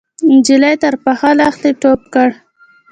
نجلۍ 0.31 0.75
تر 0.83 0.93
پاخه 1.03 1.29
لښتي 1.37 1.71
ټوپ 1.81 2.01
کړ. 2.13 2.29